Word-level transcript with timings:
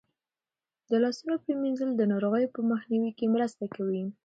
د 0.89 0.91
لاسونو 1.03 1.33
پریمنځل 1.43 1.89
د 1.95 2.01
ناروغیو 2.11 2.53
په 2.55 2.61
مخنیوي 2.71 3.11
کې 3.17 3.25
مرسته 3.35 3.65
کوي. 3.75 4.03